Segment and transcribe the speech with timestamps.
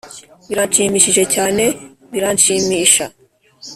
[0.49, 1.63] biranshimishije cyane,
[2.11, 3.05] biranshimisha